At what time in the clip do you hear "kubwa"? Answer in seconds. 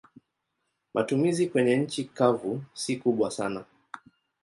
2.97-3.31